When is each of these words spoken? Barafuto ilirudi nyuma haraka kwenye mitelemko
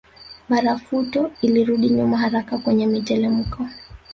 Barafuto 0.49 1.31
ilirudi 1.41 1.89
nyuma 1.89 2.17
haraka 2.17 2.57
kwenye 2.57 2.87
mitelemko 2.87 3.67